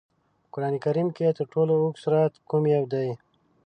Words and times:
په 0.41 0.47
قرآن 0.53 0.75
کریم 0.85 1.07
کې 1.15 1.35
تر 1.37 1.45
ټولو 1.53 1.71
لوږد 1.81 2.01
سورت 2.03 2.33
کوم 2.49 2.63
یو 2.75 2.83
دی؟ 2.93 3.09